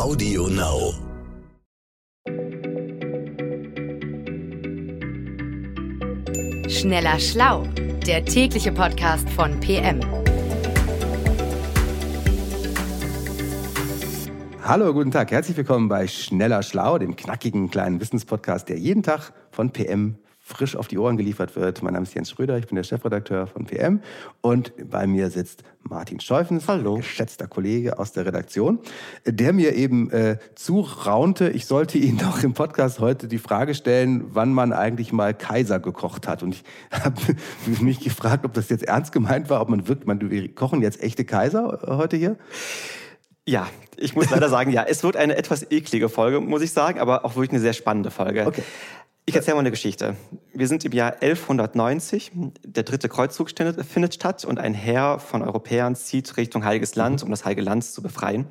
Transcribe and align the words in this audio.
Audio 0.00 0.46
Now. 0.46 0.94
Schneller 6.70 7.20
Schlau, 7.20 7.64
der 8.06 8.24
tägliche 8.24 8.72
Podcast 8.72 9.28
von 9.28 9.60
PM. 9.60 10.00
Hallo, 14.64 14.94
guten 14.94 15.10
Tag, 15.10 15.32
herzlich 15.32 15.58
willkommen 15.58 15.90
bei 15.90 16.06
Schneller 16.06 16.62
Schlau, 16.62 16.96
dem 16.96 17.14
knackigen 17.14 17.70
kleinen 17.70 18.00
Wissenspodcast, 18.00 18.70
der 18.70 18.78
jeden 18.78 19.02
Tag 19.02 19.34
von 19.50 19.70
PM 19.70 20.16
frisch 20.50 20.76
auf 20.76 20.88
die 20.88 20.98
Ohren 20.98 21.16
geliefert 21.16 21.56
wird. 21.56 21.82
Mein 21.82 21.94
Name 21.94 22.04
ist 22.04 22.14
Jens 22.14 22.30
Schröder, 22.30 22.58
ich 22.58 22.66
bin 22.66 22.76
der 22.76 22.82
Chefredakteur 22.82 23.46
von 23.46 23.66
PM 23.66 24.00
und 24.40 24.72
bei 24.90 25.06
mir 25.06 25.30
sitzt 25.30 25.62
Martin 25.82 26.20
Scheufens, 26.20 26.68
Hallo. 26.68 26.96
geschätzter 26.96 27.46
Kollege 27.46 27.98
aus 27.98 28.12
der 28.12 28.26
Redaktion, 28.26 28.80
der 29.24 29.52
mir 29.52 29.74
eben 29.74 30.10
äh, 30.10 30.38
zuraunte, 30.54 31.48
ich 31.50 31.66
sollte 31.66 31.98
ihn 31.98 32.18
doch 32.18 32.42
im 32.42 32.52
Podcast 32.52 33.00
heute 33.00 33.28
die 33.28 33.38
Frage 33.38 33.74
stellen, 33.74 34.24
wann 34.34 34.52
man 34.52 34.72
eigentlich 34.72 35.12
mal 35.12 35.32
Kaiser 35.34 35.80
gekocht 35.80 36.28
hat. 36.28 36.42
Und 36.42 36.54
ich 36.54 36.64
habe 36.90 37.20
mich 37.80 38.00
gefragt, 38.00 38.44
ob 38.44 38.52
das 38.52 38.68
jetzt 38.68 38.84
ernst 38.84 39.12
gemeint 39.12 39.48
war, 39.48 39.60
ob 39.60 39.68
man 39.68 39.88
wirklich, 39.88 40.06
man, 40.06 40.30
wir 40.30 40.54
kochen 40.54 40.82
jetzt 40.82 41.02
echte 41.02 41.24
Kaiser 41.24 41.80
heute 41.86 42.16
hier? 42.16 42.36
Ja, 43.46 43.66
ich 43.96 44.14
muss 44.14 44.30
leider 44.30 44.48
sagen, 44.48 44.70
ja, 44.70 44.84
es 44.86 45.02
wird 45.02 45.16
eine 45.16 45.36
etwas 45.36 45.70
eklige 45.70 46.08
Folge, 46.08 46.40
muss 46.40 46.62
ich 46.62 46.72
sagen, 46.72 47.00
aber 47.00 47.24
auch 47.24 47.36
wirklich 47.36 47.50
eine 47.50 47.60
sehr 47.60 47.72
spannende 47.72 48.10
Folge. 48.10 48.46
Okay. 48.46 48.62
Ich 49.30 49.36
erzähle 49.36 49.54
mal 49.54 49.60
eine 49.60 49.70
Geschichte. 49.70 50.16
Wir 50.52 50.66
sind 50.66 50.84
im 50.84 50.90
Jahr 50.90 51.12
1190, 51.20 52.32
der 52.64 52.82
dritte 52.82 53.08
Kreuzzug 53.08 53.50
findet 53.50 54.14
statt 54.14 54.44
und 54.44 54.58
ein 54.58 54.74
Heer 54.74 55.20
von 55.20 55.42
Europäern 55.42 55.94
zieht 55.94 56.36
Richtung 56.36 56.64
Heiliges 56.64 56.96
Land, 56.96 57.22
um 57.22 57.30
das 57.30 57.44
Heilige 57.44 57.62
Land 57.62 57.84
zu 57.84 58.02
befreien. 58.02 58.48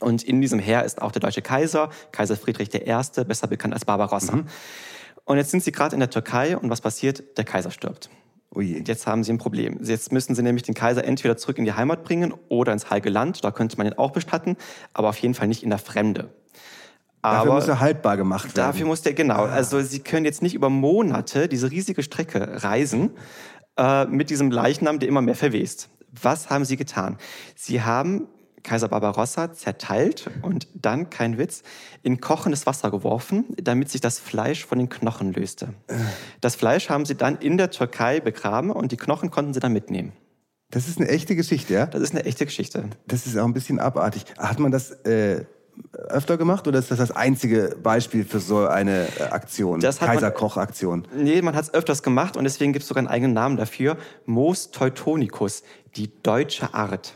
Und 0.00 0.24
in 0.24 0.40
diesem 0.40 0.58
Heer 0.58 0.84
ist 0.84 1.00
auch 1.00 1.12
der 1.12 1.20
deutsche 1.20 1.42
Kaiser, 1.42 1.90
Kaiser 2.10 2.36
Friedrich 2.36 2.74
I., 2.74 3.24
besser 3.24 3.46
bekannt 3.46 3.72
als 3.72 3.84
Barbarossa. 3.84 4.34
Mhm. 4.34 4.46
Und 5.26 5.36
jetzt 5.36 5.52
sind 5.52 5.62
sie 5.62 5.70
gerade 5.70 5.94
in 5.94 6.00
der 6.00 6.10
Türkei 6.10 6.56
und 6.56 6.70
was 6.70 6.80
passiert? 6.80 7.38
Der 7.38 7.44
Kaiser 7.44 7.70
stirbt. 7.70 8.10
Ui. 8.52 8.82
Jetzt 8.84 9.06
haben 9.06 9.22
sie 9.22 9.32
ein 9.32 9.38
Problem. 9.38 9.78
Jetzt 9.80 10.10
müssen 10.10 10.34
sie 10.34 10.42
nämlich 10.42 10.64
den 10.64 10.74
Kaiser 10.74 11.04
entweder 11.04 11.36
zurück 11.36 11.58
in 11.58 11.64
die 11.64 11.74
Heimat 11.74 12.02
bringen 12.02 12.34
oder 12.48 12.72
ins 12.72 12.90
Heilige 12.90 13.10
Land. 13.10 13.44
Da 13.44 13.52
könnte 13.52 13.76
man 13.76 13.86
ihn 13.86 13.92
auch 13.92 14.10
bestatten, 14.10 14.56
aber 14.92 15.10
auf 15.10 15.18
jeden 15.18 15.34
Fall 15.34 15.46
nicht 15.46 15.62
in 15.62 15.70
der 15.70 15.78
Fremde. 15.78 16.30
Aber 17.22 17.36
dafür 17.36 17.52
muss 17.54 17.68
er 17.68 17.80
haltbar 17.80 18.16
gemacht 18.16 18.44
werden. 18.44 18.56
Dafür 18.56 18.86
muss 18.86 19.02
der, 19.02 19.14
genau. 19.14 19.44
Ah. 19.44 19.50
Also 19.50 19.80
Sie 19.80 20.00
können 20.00 20.24
jetzt 20.24 20.42
nicht 20.42 20.54
über 20.54 20.70
Monate 20.70 21.48
diese 21.48 21.70
riesige 21.70 22.02
Strecke 22.02 22.62
reisen 22.62 23.10
äh, 23.76 24.06
mit 24.06 24.30
diesem 24.30 24.50
Leichnam, 24.50 24.98
der 24.98 25.08
immer 25.08 25.22
mehr 25.22 25.36
verwest. 25.36 25.90
Was 26.10 26.50
haben 26.50 26.64
Sie 26.64 26.76
getan? 26.76 27.18
Sie 27.54 27.82
haben 27.82 28.26
Kaiser 28.62 28.88
Barbarossa 28.88 29.52
zerteilt 29.52 30.30
und 30.42 30.68
dann, 30.74 31.10
kein 31.10 31.38
Witz, 31.38 31.62
in 32.02 32.20
kochendes 32.20 32.66
Wasser 32.66 32.90
geworfen, 32.90 33.44
damit 33.56 33.90
sich 33.90 34.00
das 34.00 34.18
Fleisch 34.18 34.64
von 34.64 34.78
den 34.78 34.88
Knochen 34.88 35.32
löste. 35.32 35.74
Äh. 35.86 35.96
Das 36.40 36.56
Fleisch 36.56 36.90
haben 36.90 37.06
sie 37.06 37.14
dann 37.14 37.38
in 37.38 37.56
der 37.56 37.70
Türkei 37.70 38.20
begraben 38.20 38.70
und 38.70 38.92
die 38.92 38.96
Knochen 38.96 39.30
konnten 39.30 39.54
sie 39.54 39.60
dann 39.60 39.72
mitnehmen. 39.72 40.12
Das 40.70 40.88
ist 40.88 40.98
eine 40.98 41.08
echte 41.08 41.34
Geschichte, 41.34 41.74
ja? 41.74 41.86
Das 41.86 42.00
ist 42.00 42.12
eine 42.12 42.24
echte 42.24 42.44
Geschichte. 42.46 42.84
Das 43.06 43.26
ist 43.26 43.36
auch 43.36 43.44
ein 43.44 43.54
bisschen 43.54 43.80
abartig. 43.80 44.24
Hat 44.38 44.60
man 44.60 44.70
das 44.70 44.90
äh, 44.90 45.44
öfter 46.10 46.36
gemacht 46.36 46.68
oder 46.68 46.78
ist 46.78 46.90
das 46.90 46.98
das 46.98 47.10
einzige 47.10 47.76
Beispiel 47.82 48.24
für 48.24 48.40
so 48.40 48.66
eine 48.66 49.06
äh, 49.18 49.22
Aktion, 49.30 49.80
Kaiserkoch-Aktion? 49.80 51.06
Nee, 51.14 51.42
man 51.42 51.54
hat 51.54 51.64
es 51.64 51.74
öfters 51.74 52.02
gemacht 52.02 52.36
und 52.36 52.44
deswegen 52.44 52.72
gibt 52.72 52.82
es 52.82 52.88
sogar 52.88 53.00
einen 53.00 53.08
eigenen 53.08 53.32
Namen 53.32 53.56
dafür. 53.56 53.96
Mos 54.26 54.70
Teutonicus, 54.70 55.62
die 55.96 56.10
deutsche 56.22 56.74
Art. 56.74 57.14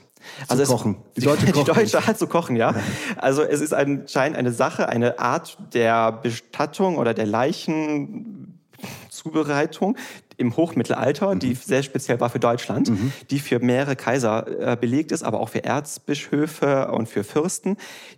Also 0.48 0.64
zu 0.64 0.72
kochen. 0.72 0.96
Die 1.16 1.20
deutsche, 1.20 1.46
die, 1.46 1.52
die 1.52 1.62
deutsche 1.64 1.98
Art 2.06 2.18
zu 2.18 2.26
kochen, 2.26 2.56
ja. 2.56 2.74
Also 3.16 3.42
es 3.42 3.60
ist 3.60 3.74
anscheinend 3.74 4.38
eine 4.38 4.52
Sache, 4.52 4.88
eine 4.88 5.18
Art 5.18 5.58
der 5.72 6.12
Bestattung 6.12 6.96
oder 6.96 7.12
der 7.14 7.26
Leichenzubereitung 7.26 9.96
im 10.36 10.56
Hochmittelalter, 10.56 11.34
mhm. 11.34 11.40
die 11.40 11.54
sehr 11.54 11.82
speziell 11.82 12.20
war 12.20 12.30
für 12.30 12.40
Deutschland, 12.40 12.90
mhm. 12.90 13.12
die 13.30 13.38
für 13.38 13.60
mehrere 13.60 13.96
Kaiser 13.96 14.72
äh, 14.72 14.76
belegt 14.76 15.12
ist, 15.12 15.22
aber 15.22 15.40
auch 15.40 15.50
für 15.50 15.64
Erzbischöfe 15.64 16.90
und 16.90 17.08
für 17.08 17.24
Fürsten, 17.24 17.76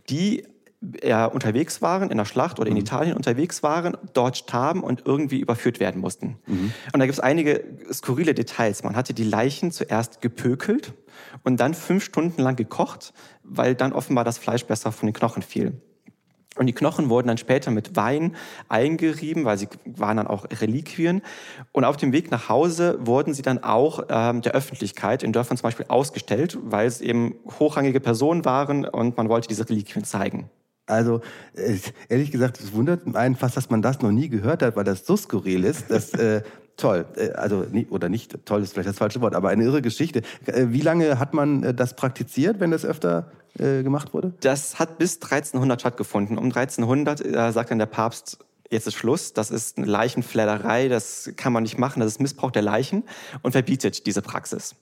die 0.08 0.44
ja, 1.02 1.26
unterwegs 1.26 1.82
waren 1.82 2.10
in 2.10 2.18
der 2.18 2.24
Schlacht 2.24 2.58
oder 2.60 2.68
in 2.68 2.74
mhm. 2.74 2.80
Italien 2.80 3.16
unterwegs 3.16 3.62
waren, 3.62 3.96
dort 4.12 4.36
starben 4.36 4.82
und 4.82 5.02
irgendwie 5.06 5.40
überführt 5.40 5.80
werden 5.80 6.00
mussten. 6.00 6.38
Mhm. 6.46 6.72
Und 6.92 7.00
da 7.00 7.06
gibt 7.06 7.14
es 7.14 7.20
einige 7.20 7.64
skurrile 7.92 8.34
Details. 8.34 8.82
Man 8.82 8.96
hatte 8.96 9.14
die 9.14 9.24
Leichen 9.24 9.72
zuerst 9.72 10.20
gepökelt 10.20 10.92
und 11.44 11.58
dann 11.58 11.74
fünf 11.74 12.04
Stunden 12.04 12.42
lang 12.42 12.56
gekocht, 12.56 13.12
weil 13.42 13.74
dann 13.74 13.92
offenbar 13.92 14.24
das 14.24 14.38
Fleisch 14.38 14.64
besser 14.64 14.92
von 14.92 15.06
den 15.06 15.14
Knochen 15.14 15.42
fiel. 15.42 15.80
Und 16.56 16.66
die 16.66 16.72
Knochen 16.72 17.10
wurden 17.10 17.28
dann 17.28 17.36
später 17.36 17.70
mit 17.70 17.96
Wein 17.96 18.34
eingerieben, 18.68 19.44
weil 19.44 19.58
sie 19.58 19.68
waren 19.84 20.16
dann 20.16 20.26
auch 20.26 20.46
Reliquien. 20.50 21.20
Und 21.72 21.84
auf 21.84 21.98
dem 21.98 22.12
Weg 22.12 22.30
nach 22.30 22.48
Hause 22.48 22.98
wurden 23.00 23.34
sie 23.34 23.42
dann 23.42 23.62
auch 23.62 24.04
ähm, 24.08 24.40
der 24.40 24.52
Öffentlichkeit 24.52 25.22
in 25.22 25.32
Dörfern 25.32 25.58
zum 25.58 25.64
Beispiel 25.64 25.86
ausgestellt, 25.88 26.56
weil 26.62 26.86
es 26.86 27.00
eben 27.00 27.34
hochrangige 27.58 28.00
Personen 28.00 28.44
waren 28.46 28.86
und 28.86 29.16
man 29.18 29.28
wollte 29.28 29.48
diese 29.48 29.68
Reliquien 29.68 30.04
zeigen. 30.04 30.48
Also 30.86 31.20
ehrlich 32.08 32.30
gesagt, 32.30 32.60
es 32.60 32.72
wundert 32.72 33.14
einen 33.14 33.34
fast, 33.34 33.56
dass 33.56 33.70
man 33.70 33.82
das 33.82 34.00
noch 34.00 34.12
nie 34.12 34.28
gehört 34.28 34.62
hat, 34.62 34.76
weil 34.76 34.84
das 34.84 35.04
so 35.04 35.16
skurril 35.16 35.64
ist. 35.64 35.90
Dass, 35.90 36.14
äh, 36.14 36.42
toll, 36.76 37.06
äh, 37.16 37.30
also 37.32 37.66
oder 37.90 38.08
nicht 38.08 38.44
toll 38.44 38.62
ist 38.62 38.74
vielleicht 38.74 38.88
das 38.88 38.98
falsche 38.98 39.20
Wort, 39.20 39.34
aber 39.34 39.48
eine 39.48 39.64
irre 39.64 39.82
Geschichte. 39.82 40.22
Äh, 40.46 40.66
wie 40.68 40.80
lange 40.80 41.18
hat 41.18 41.34
man 41.34 41.62
äh, 41.62 41.74
das 41.74 41.96
praktiziert, 41.96 42.60
wenn 42.60 42.70
das 42.70 42.84
öfter 42.84 43.30
äh, 43.58 43.82
gemacht 43.82 44.14
wurde? 44.14 44.32
Das 44.40 44.78
hat 44.78 44.98
bis 44.98 45.16
1300 45.16 45.80
stattgefunden. 45.80 46.38
Um 46.38 46.46
1300 46.46 47.24
äh, 47.24 47.52
sagt 47.52 47.70
dann 47.70 47.78
der 47.78 47.86
Papst, 47.86 48.38
jetzt 48.70 48.86
ist 48.86 48.94
Schluss, 48.94 49.32
das 49.32 49.50
ist 49.50 49.78
eine 49.78 49.86
Leichenfledderei, 49.86 50.88
das 50.88 51.30
kann 51.36 51.52
man 51.52 51.62
nicht 51.62 51.78
machen, 51.78 52.00
das 52.00 52.12
ist 52.12 52.20
Missbrauch 52.20 52.50
der 52.50 52.62
Leichen 52.62 53.04
und 53.42 53.52
verbietet 53.52 54.06
diese 54.06 54.22
Praxis. 54.22 54.74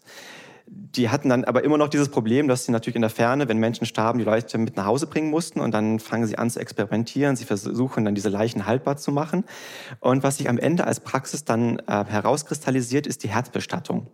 Die 0.66 1.10
hatten 1.10 1.28
dann 1.28 1.44
aber 1.44 1.62
immer 1.62 1.76
noch 1.76 1.88
dieses 1.88 2.08
Problem, 2.08 2.48
dass 2.48 2.64
sie 2.64 2.72
natürlich 2.72 2.96
in 2.96 3.02
der 3.02 3.10
Ferne, 3.10 3.48
wenn 3.48 3.58
Menschen 3.58 3.86
starben, 3.86 4.18
die 4.18 4.24
Leute 4.24 4.56
mit 4.58 4.76
nach 4.76 4.86
Hause 4.86 5.06
bringen 5.06 5.28
mussten 5.28 5.60
und 5.60 5.72
dann 5.72 5.98
fangen 6.00 6.26
sie 6.26 6.38
an 6.38 6.48
zu 6.48 6.58
experimentieren. 6.58 7.36
Sie 7.36 7.44
versuchen 7.44 8.04
dann 8.04 8.14
diese 8.14 8.30
Leichen 8.30 8.66
haltbar 8.66 8.96
zu 8.96 9.12
machen. 9.12 9.44
Und 10.00 10.22
was 10.22 10.38
sich 10.38 10.48
am 10.48 10.56
Ende 10.56 10.86
als 10.86 11.00
Praxis 11.00 11.44
dann 11.44 11.80
äh, 11.80 12.04
herauskristallisiert, 12.04 13.06
ist 13.06 13.24
die 13.24 13.28
Herzbestattung. 13.28 14.06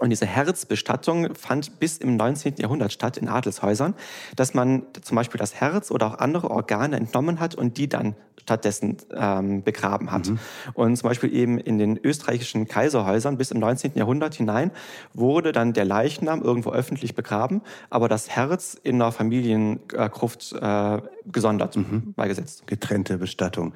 Und 0.00 0.10
diese 0.10 0.26
Herzbestattung 0.26 1.34
fand 1.36 1.78
bis 1.78 1.98
im 1.98 2.16
19. 2.16 2.56
Jahrhundert 2.56 2.92
statt 2.92 3.16
in 3.16 3.28
Adelshäusern, 3.28 3.94
dass 4.34 4.52
man 4.52 4.82
zum 5.02 5.14
Beispiel 5.14 5.38
das 5.38 5.54
Herz 5.54 5.92
oder 5.92 6.08
auch 6.08 6.18
andere 6.18 6.50
Organe 6.50 6.96
entnommen 6.96 7.38
hat 7.38 7.54
und 7.54 7.78
die 7.78 7.88
dann 7.88 8.16
stattdessen 8.44 8.96
ähm, 9.14 9.62
begraben 9.62 10.10
hat. 10.10 10.28
Mhm. 10.28 10.38
Und 10.74 10.96
zum 10.96 11.08
Beispiel 11.08 11.32
eben 11.32 11.58
in 11.58 11.78
den 11.78 11.96
österreichischen 12.02 12.66
Kaiserhäusern 12.66 13.38
bis 13.38 13.52
im 13.52 13.60
19. 13.60 13.92
Jahrhundert 13.94 14.34
hinein 14.34 14.72
wurde 15.14 15.52
dann 15.52 15.72
der 15.72 15.84
Leichnam 15.84 16.42
irgendwo 16.42 16.70
öffentlich 16.70 17.14
begraben, 17.14 17.62
aber 17.88 18.08
das 18.08 18.28
Herz 18.28 18.76
in 18.82 18.96
einer 18.96 19.12
Familiengruft 19.12 20.52
äh, 20.60 20.98
gesondert 21.24 21.76
mhm. 21.76 22.14
beigesetzt. 22.16 22.66
Getrennte 22.66 23.18
Bestattung. 23.18 23.72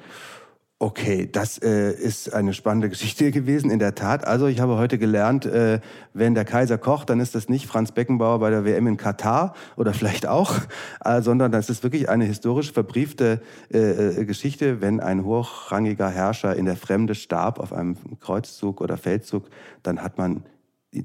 Okay, 0.81 1.29
das 1.29 1.57
äh, 1.57 1.91
ist 1.91 2.33
eine 2.33 2.53
spannende 2.53 2.87
Geschichte 2.89 3.31
gewesen, 3.31 3.69
in 3.69 3.79
der 3.79 3.95
Tat. 3.95 4.25
Also 4.25 4.47
ich 4.47 4.61
habe 4.61 4.77
heute 4.77 4.97
gelernt, 4.97 5.45
äh, 5.45 5.81
wenn 6.13 6.35
der 6.35 6.45
Kaiser 6.45 6.77
kocht, 6.77 7.09
dann 7.09 7.19
ist 7.19 7.35
das 7.35 7.49
nicht 7.49 7.67
Franz 7.67 7.91
Beckenbauer 7.91 8.39
bei 8.39 8.49
der 8.49 8.63
WM 8.63 8.87
in 8.87 8.95
Katar 8.95 9.55
oder 9.75 9.93
vielleicht 9.93 10.25
auch, 10.25 10.55
äh, 11.03 11.21
sondern 11.21 11.51
das 11.51 11.69
ist 11.69 11.83
wirklich 11.83 12.07
eine 12.07 12.23
historisch 12.23 12.71
verbriefte 12.71 13.41
äh, 13.73 14.21
äh, 14.21 14.25
Geschichte. 14.25 14.79
Wenn 14.79 15.01
ein 15.01 15.25
hochrangiger 15.25 16.09
Herrscher 16.09 16.55
in 16.55 16.63
der 16.63 16.77
Fremde 16.77 17.13
starb 17.13 17.59
auf 17.59 17.73
einem 17.73 17.97
Kreuzzug 18.21 18.79
oder 18.79 18.95
Feldzug, 18.95 19.49
dann 19.83 20.01
hat 20.01 20.17
man 20.17 20.45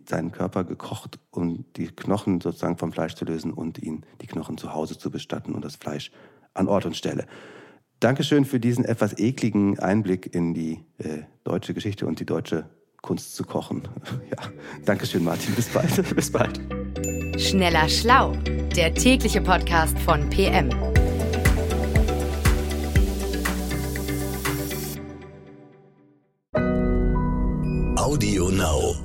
seinen 0.09 0.31
Körper 0.31 0.63
gekocht, 0.63 1.19
um 1.33 1.65
die 1.77 1.89
Knochen 1.89 2.41
sozusagen 2.41 2.79
vom 2.79 2.93
Fleisch 2.93 3.17
zu 3.17 3.25
lösen 3.25 3.53
und 3.53 3.83
ihn 3.83 4.07
die 4.21 4.29
Knochen 4.29 4.57
zu 4.57 4.73
Hause 4.73 4.97
zu 4.97 5.11
bestatten 5.11 5.53
und 5.53 5.65
das 5.65 5.75
Fleisch 5.75 6.13
an 6.55 6.69
Ort 6.69 6.87
und 6.87 6.97
Stelle. 6.97 7.27
Dankeschön 8.05 8.45
für 8.45 8.61
diesen 8.61 8.85
etwas 8.85 9.19
ekligen 9.19 9.79
Einblick 9.79 10.35
in 10.35 10.53
die 10.53 10.85
äh, 10.99 11.23
deutsche 11.43 11.73
Geschichte 11.73 12.07
und 12.07 12.21
die 12.21 12.27
deutsche 12.27 12.69
Kunst 13.01 13.35
zu 13.35 13.45
kochen. 13.45 13.89
ja, 14.31 14.37
Dankeschön, 14.85 15.25
Martin. 15.25 15.55
Bis 15.55 15.69
bald. 15.69 16.15
Bis 16.15 16.31
bald. 16.31 16.61
Schneller 17.41 17.89
Schlau, 17.89 18.37
der 18.77 18.93
tägliche 18.93 19.41
Podcast 19.41 19.99
von 20.01 20.29
PM. 20.29 20.69
Audio 27.97 28.51
Now. 28.51 29.04